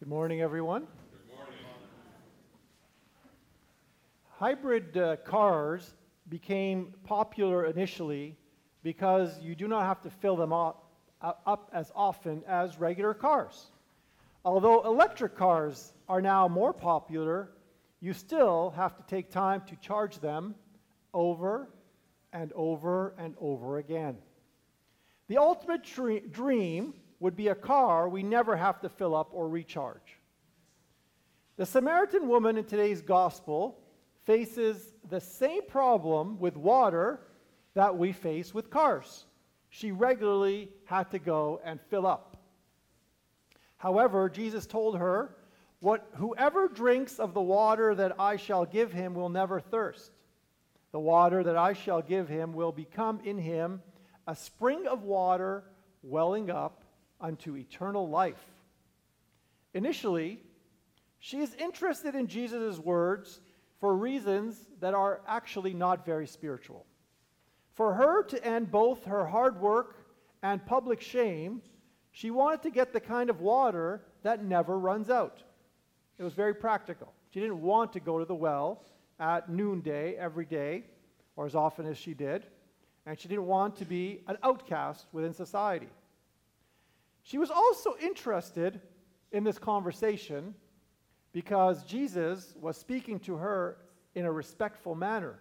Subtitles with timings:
[0.00, 0.86] Good morning, everyone.
[4.38, 5.92] Hybrid uh, cars
[6.30, 8.34] became popular initially
[8.82, 10.90] because you do not have to fill them up,
[11.20, 13.72] uh, up as often as regular cars.
[14.42, 17.50] Although electric cars are now more popular,
[18.00, 20.54] you still have to take time to charge them
[21.12, 21.68] over
[22.32, 24.16] and over and over again.
[25.28, 29.48] The ultimate tre- dream would be a car we never have to fill up or
[29.48, 30.18] recharge.
[31.56, 33.78] The Samaritan woman in today's gospel
[34.24, 37.20] faces the same problem with water
[37.74, 39.26] that we face with cars.
[39.68, 42.38] She regularly had to go and fill up.
[43.76, 45.36] However, Jesus told her,
[45.80, 50.10] what, Whoever drinks of the water that I shall give him will never thirst.
[50.92, 53.82] The water that I shall give him will become in him
[54.26, 55.64] a spring of water
[56.02, 56.79] welling up
[57.20, 58.44] unto eternal life.
[59.74, 60.40] Initially,
[61.18, 63.40] she is interested in Jesus' words
[63.78, 66.86] for reasons that are actually not very spiritual.
[67.74, 69.96] For her to end both her hard work
[70.42, 71.62] and public shame,
[72.12, 75.42] she wanted to get the kind of water that never runs out.
[76.18, 77.12] It was very practical.
[77.32, 78.82] She didn't want to go to the well
[79.18, 80.84] at noonday every day,
[81.36, 82.46] or as often as she did,
[83.06, 85.88] and she didn't want to be an outcast within society.
[87.30, 88.80] She was also interested
[89.30, 90.52] in this conversation
[91.30, 93.76] because Jesus was speaking to her
[94.16, 95.38] in a respectful manner,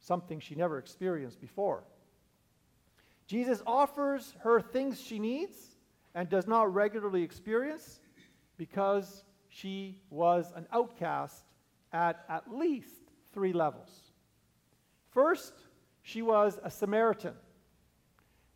[0.00, 1.84] something she never experienced before.
[3.28, 5.76] Jesus offers her things she needs
[6.16, 8.00] and does not regularly experience
[8.56, 11.44] because she was an outcast
[11.92, 14.10] at at least three levels.
[15.12, 15.54] First,
[16.02, 17.34] she was a Samaritan.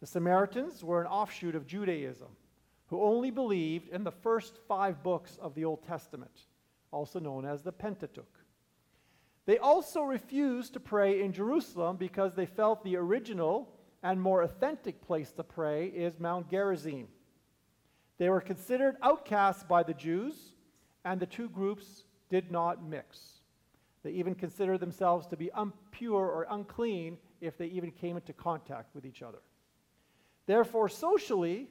[0.00, 2.26] The Samaritans were an offshoot of Judaism
[2.88, 6.46] who only believed in the first five books of the Old Testament,
[6.90, 8.24] also known as the Pentateuch.
[9.46, 13.68] They also refused to pray in Jerusalem because they felt the original
[14.02, 17.08] and more authentic place to pray is Mount Gerizim.
[18.18, 20.34] They were considered outcasts by the Jews,
[21.04, 23.40] and the two groups did not mix.
[24.02, 28.94] They even considered themselves to be impure or unclean if they even came into contact
[28.94, 29.38] with each other.
[30.46, 31.68] Therefore, socially,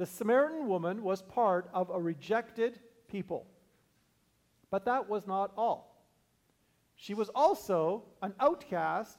[0.00, 3.46] the Samaritan woman was part of a rejected people.
[4.70, 6.06] But that was not all.
[6.96, 9.18] She was also an outcast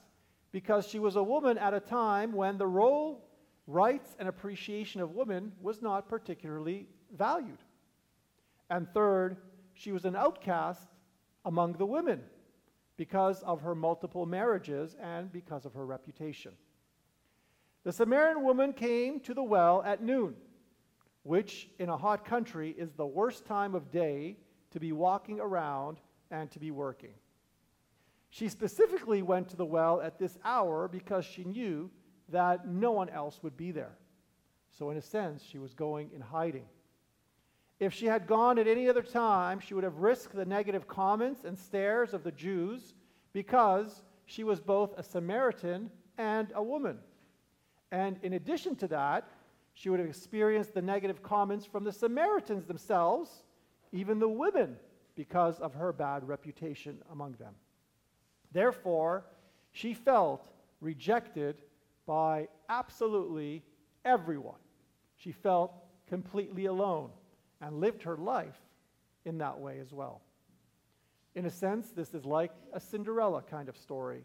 [0.52, 3.30] because she was a woman at a time when the role,
[3.68, 7.62] rights, and appreciation of women was not particularly valued.
[8.72, 9.38] And third,
[9.76, 10.88] she was an outcast
[11.46, 12.24] among the women
[12.98, 16.54] because of her multiple marriages and because of her reputation.
[17.84, 20.34] The Samaritan woman came to the well at noon,
[21.24, 24.38] which in a hot country is the worst time of day
[24.72, 26.00] to be walking around
[26.32, 27.14] and to be working.
[28.30, 31.92] She specifically went to the well at this hour because she knew
[32.30, 33.98] that no one else would be there.
[34.78, 36.66] So, in a sense, she was going in hiding.
[37.80, 41.44] If she had gone at any other time, she would have risked the negative comments
[41.44, 42.94] and stares of the Jews
[43.34, 47.00] because she was both a Samaritan and a woman.
[47.92, 49.28] And in addition to that,
[49.74, 53.44] she would have experienced the negative comments from the Samaritans themselves,
[53.92, 54.78] even the women,
[55.16, 57.54] because of her bad reputation among them.
[58.52, 59.26] Therefore,
[59.72, 60.48] she felt
[60.82, 61.62] rejected
[62.06, 63.64] by absolutely
[64.04, 64.60] everyone.
[65.16, 65.74] She felt
[66.08, 67.10] completely alone
[67.62, 68.60] and lived her life
[69.26, 70.22] in that way as well.
[71.36, 74.24] In a sense, this is like a Cinderella kind of story.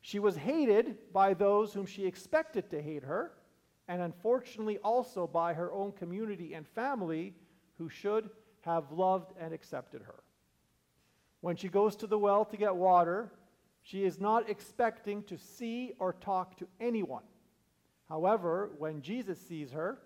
[0.00, 3.32] She was hated by those whom she expected to hate her,
[3.88, 7.34] and unfortunately also by her own community and family
[7.78, 8.30] who should
[8.62, 10.22] have loved and accepted her.
[11.40, 13.30] When she goes to the well to get water,
[13.82, 17.24] she is not expecting to see or talk to anyone.
[18.08, 19.98] However, when Jesus sees her,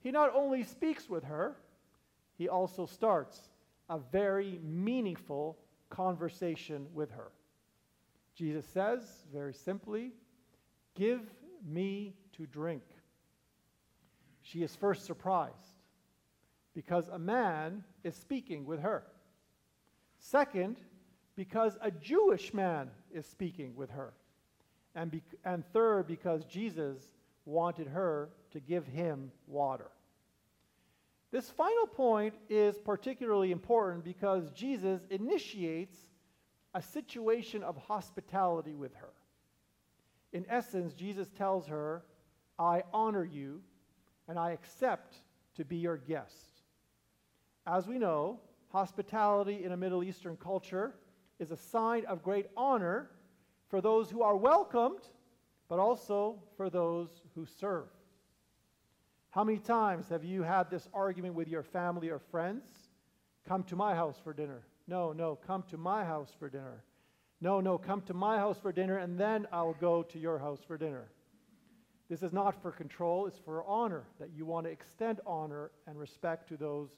[0.00, 1.56] he not only speaks with her,
[2.36, 3.50] he also starts
[3.88, 5.58] a very meaningful
[5.88, 7.30] conversation with her.
[8.34, 10.12] Jesus says, very simply,
[10.94, 11.20] Give
[11.64, 12.82] me to drink.
[14.42, 15.54] She is first surprised
[16.74, 19.04] because a man is speaking with her.
[20.18, 20.78] Second,
[21.36, 24.14] because a Jewish man is speaking with her.
[24.94, 26.98] And, be- and third, because Jesus
[27.44, 29.90] wanted her to give him water.
[31.30, 35.96] This final point is particularly important because Jesus initiates
[36.74, 39.12] a situation of hospitality with her.
[40.32, 42.02] In essence, Jesus tells her,
[42.60, 43.62] I honor you
[44.28, 45.16] and I accept
[45.56, 46.62] to be your guest.
[47.66, 50.94] as we know, hospitality in a Middle Eastern culture
[51.38, 53.10] is a sign of great honor
[53.68, 55.00] for those who are welcomed,
[55.68, 57.88] but also for those who serve.
[59.30, 62.66] How many times have you had this argument with your family or friends?
[63.46, 64.66] Come to my house for dinner.
[64.86, 66.82] No, no, come to my house for dinner.
[67.40, 70.60] No, no, come to my house for dinner, and then I'll go to your house
[70.66, 71.08] for dinner.
[72.10, 75.96] This is not for control, it's for honor, that you want to extend honor and
[75.96, 76.88] respect to those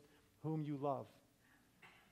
[0.43, 1.05] whom you love.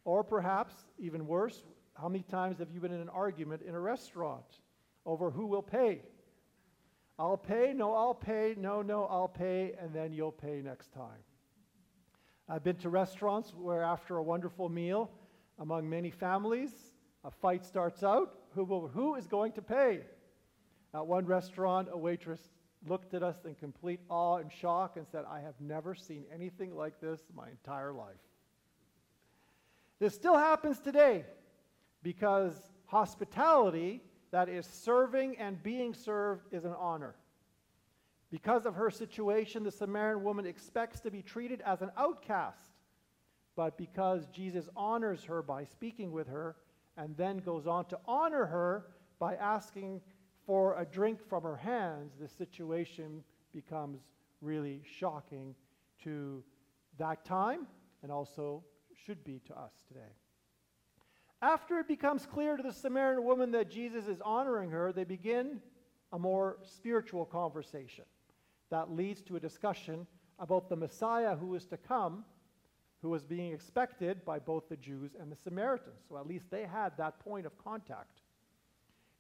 [0.04, 1.64] Or perhaps, even worse,
[1.94, 4.44] how many times have you been in an argument in a restaurant
[5.06, 6.02] over who will pay?
[7.18, 11.24] I'll pay, no, I'll pay, no, no, I'll pay, and then you'll pay next time.
[12.50, 15.10] I've been to restaurants where, after a wonderful meal
[15.58, 16.70] among many families,
[17.24, 18.34] a fight starts out.
[18.54, 20.00] Who, will, who is going to pay?
[20.92, 22.40] At one restaurant, a waitress
[22.86, 26.74] looked at us in complete awe and shock and said, I have never seen anything
[26.74, 28.14] like this my entire life.
[29.98, 31.24] This still happens today
[32.02, 32.54] because
[32.86, 34.00] hospitality,
[34.30, 37.14] that is serving and being served, is an honor.
[38.30, 42.70] Because of her situation, the Samaritan woman expects to be treated as an outcast.
[43.56, 46.56] But because Jesus honors her by speaking with her
[46.96, 48.86] and then goes on to honor her
[49.18, 50.00] by asking
[50.46, 53.22] for a drink from her hands, the situation
[53.52, 54.00] becomes
[54.40, 55.54] really shocking
[56.02, 56.42] to
[56.98, 57.66] that time
[58.02, 58.62] and also
[58.94, 60.14] should be to us today.
[61.42, 65.60] After it becomes clear to the Samaritan woman that Jesus is honoring her, they begin
[66.12, 68.04] a more spiritual conversation
[68.70, 70.06] that leads to a discussion
[70.38, 72.24] about the Messiah who is to come,
[73.02, 76.02] who was being expected by both the Jews and the Samaritans.
[76.08, 78.20] So at least they had that point of contact.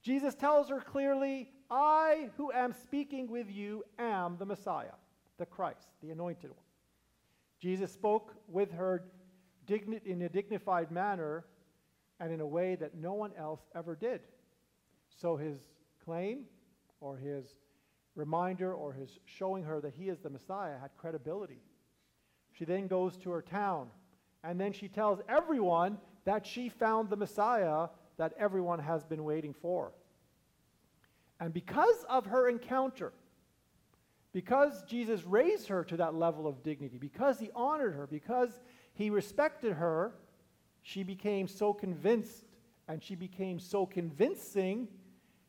[0.02, 4.94] Jesus tells her clearly, I who am speaking with you am the Messiah,
[5.38, 6.64] the Christ, the anointed one.
[7.60, 9.04] Jesus spoke with her
[9.68, 11.44] in a dignified manner
[12.18, 14.20] and in a way that no one else ever did.
[15.16, 15.58] So his
[16.04, 16.44] claim
[17.00, 17.54] or his
[18.16, 21.62] reminder or his showing her that he is the Messiah had credibility.
[22.52, 23.88] She then goes to her town
[24.42, 27.88] and then she tells everyone that she found the Messiah
[28.20, 29.92] that everyone has been waiting for.
[31.40, 33.14] And because of her encounter,
[34.34, 38.60] because Jesus raised her to that level of dignity, because he honored her, because
[38.92, 40.12] he respected her,
[40.82, 42.44] she became so convinced
[42.88, 44.86] and she became so convincing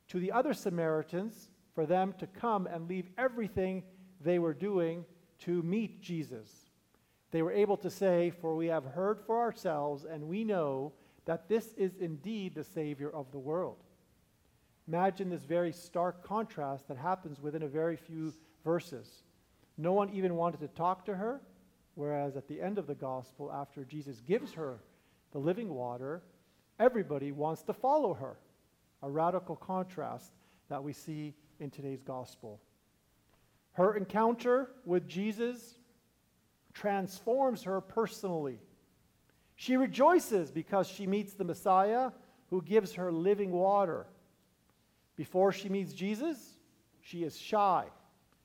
[0.08, 3.84] to the other Samaritans for them to come and leave everything
[4.22, 5.04] they were doing
[5.40, 6.70] to meet Jesus.
[7.32, 10.94] They were able to say, For we have heard for ourselves, and we know
[11.26, 13.78] that this is indeed the Savior of the world.
[14.88, 18.34] Imagine this very stark contrast that happens within a very few
[18.64, 19.24] verses.
[19.78, 21.42] No one even wanted to talk to her.
[21.96, 24.80] Whereas at the end of the gospel, after Jesus gives her
[25.34, 26.22] the living water,
[26.80, 28.38] everybody wants to follow her.
[29.04, 30.32] A radical contrast
[30.70, 32.62] that we see in today's gospel.
[33.74, 35.78] Her encounter with Jesus
[36.74, 38.60] transforms her personally.
[39.62, 42.10] She rejoices because she meets the Messiah
[42.50, 44.08] who gives her living water.
[45.16, 46.58] Before she meets Jesus,
[47.00, 47.86] she is shy.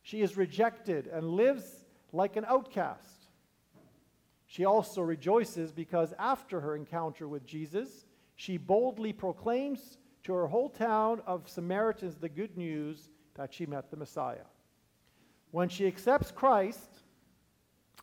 [0.02, 3.30] She is rejected and lives like an outcast.
[4.44, 10.68] She also rejoices because after her encounter with Jesus, she boldly proclaims to her whole
[10.68, 14.44] town of Samaritans the good news that she met the Messiah.
[15.50, 16.90] When she accepts Christ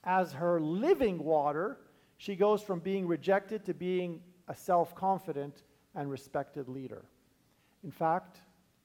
[0.04, 1.78] as her living water,
[2.24, 5.64] she goes from being rejected to being a self confident
[5.94, 7.04] and respected leader.
[7.84, 8.38] In fact,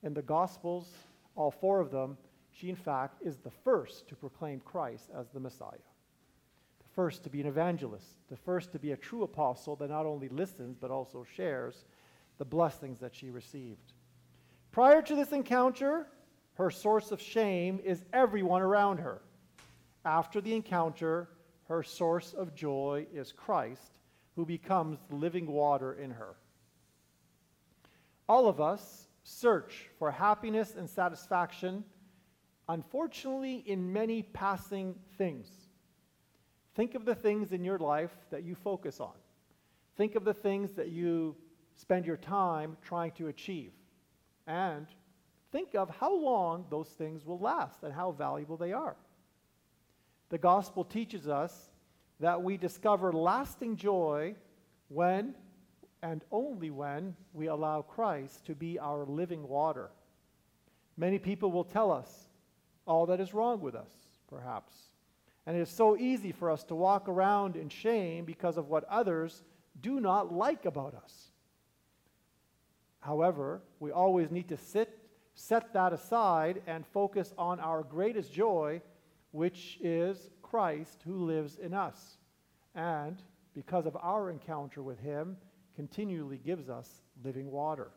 [0.03, 0.91] in the Gospels,
[1.37, 2.19] all four of them,
[2.51, 5.87] she in fact is the first to proclaim Christ as the Messiah
[6.81, 10.05] the first to be an evangelist, the first to be a true apostle that not
[10.05, 11.85] only listens but also shares
[12.39, 13.93] the blessings that she received.
[14.73, 16.09] Prior to this encounter,
[16.55, 19.23] her source of shame is everyone around her.
[20.05, 21.29] After the encounter,
[21.69, 23.93] her source of joy is Christ,
[24.37, 26.37] who becomes the living water in her.
[28.29, 31.85] All of us search for happiness and satisfaction,
[32.69, 35.49] unfortunately, in many passing things.
[36.75, 39.15] Think of the things in your life that you focus on.
[39.97, 41.37] Think of the things that you
[41.75, 43.73] spend your time trying to achieve.
[44.47, 44.87] And
[45.53, 48.97] think of how long those things will last and how valuable they are.
[50.31, 51.71] The gospel teaches us
[52.21, 54.35] that we discover lasting joy
[54.89, 55.35] when
[56.03, 59.91] and only when we allow Christ to be our living water.
[60.97, 62.29] Many people will tell us
[62.87, 63.91] all that is wrong with us,
[64.29, 64.75] perhaps
[65.47, 68.85] And it is so easy for us to walk around in shame because of what
[68.85, 69.43] others
[69.81, 71.29] do not like about us.
[73.01, 74.99] However, we always need to sit,
[75.35, 78.83] set that aside and focus on our greatest joy,
[79.31, 82.17] which is Christ who lives in us.
[82.75, 83.23] And
[83.55, 85.37] because of our encounter with him,
[85.75, 86.89] continually gives us
[87.25, 87.91] living water.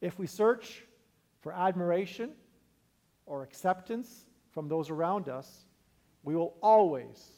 [0.00, 0.84] If we search
[1.40, 2.32] for admiration
[3.24, 5.66] or acceptance from those around us,
[6.22, 7.32] we will always,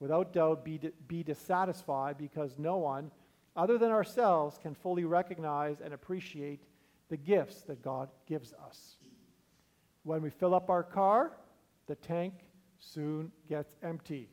[0.00, 3.10] without doubt, be, be dissatisfied because no one
[3.54, 6.64] other than ourselves can fully recognize and appreciate
[7.08, 8.96] the gifts that God gives us.
[10.02, 11.32] When we fill up our car,
[11.86, 12.34] the tank
[12.78, 14.28] soon gets empty.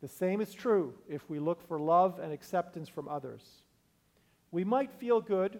[0.00, 3.42] The same is true if we look for love and acceptance from others.
[4.50, 5.58] We might feel good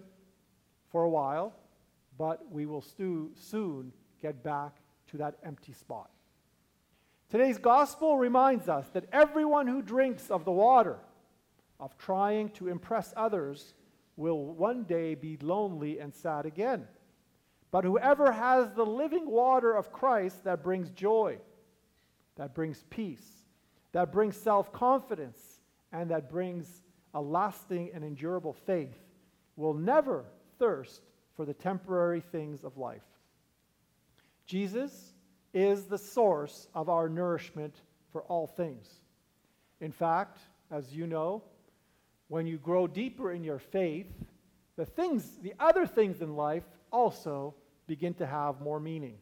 [0.91, 1.55] for a while,
[2.17, 3.93] but we will stu- soon
[4.23, 4.77] get back
[5.09, 6.11] to that empty spot.
[7.29, 10.99] Today's gospel reminds us that everyone who drinks of the water
[11.81, 13.75] of trying to impress others
[14.17, 16.87] will one day be lonely and sad again.
[17.71, 21.39] But whoever has the living water of Christ that brings joy,
[22.37, 23.45] that brings peace,
[23.93, 25.61] that brings self confidence,
[25.93, 26.83] and that brings
[27.15, 28.99] a lasting and endurable faith
[29.57, 30.25] will never
[30.59, 31.03] thirst
[31.35, 33.03] for the temporary things of life.
[34.47, 35.15] Jesus
[35.53, 37.75] is the source of our nourishment
[38.13, 38.87] for all things.
[39.81, 40.39] In fact,
[40.71, 41.43] as you know,
[42.29, 44.07] when you grow deeper in your faith,
[44.77, 47.55] the things, the other things in life also
[47.87, 49.17] begin to have more meaning.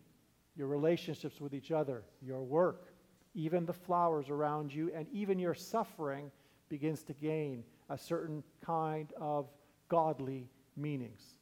[0.57, 2.93] Your relationships with each other, your work,
[3.35, 6.31] even the flowers around you, and even your suffering
[6.69, 9.49] begins to gain a certain kind of
[9.89, 11.35] godly meanings.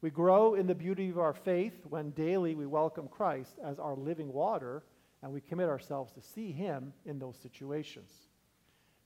[0.00, 3.94] We grow in the beauty of our faith when daily we welcome Christ as our
[3.94, 4.82] living water
[5.22, 8.10] and we commit ourselves to see Him in those situations.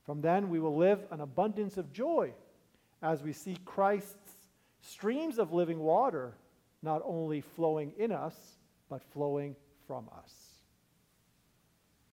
[0.05, 2.33] From then, we will live an abundance of joy
[3.03, 4.26] as we see Christ's
[4.87, 6.33] streams of living water
[6.81, 8.35] not only flowing in us,
[8.89, 9.55] but flowing
[9.87, 10.46] from us.